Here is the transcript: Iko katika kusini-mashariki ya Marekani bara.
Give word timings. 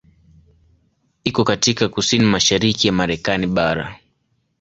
Iko 1.23 1.43
katika 1.43 1.89
kusini-mashariki 1.89 2.87
ya 2.87 2.93
Marekani 2.93 3.47
bara. 3.47 3.97